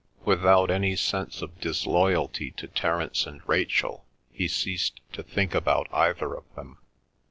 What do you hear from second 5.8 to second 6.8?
either of them.